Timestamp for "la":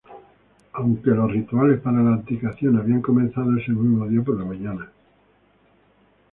2.01-2.15, 4.35-4.45